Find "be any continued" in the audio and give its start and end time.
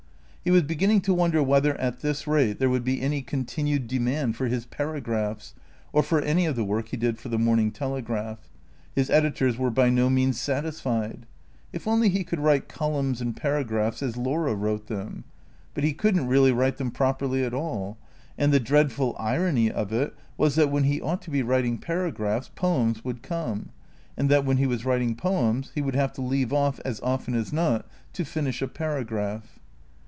2.83-3.87